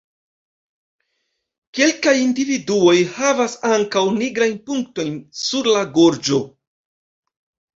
[1.79, 6.41] Kelkaj individuoj havas ankaŭ nigrajn punktojn sur la gorĝo.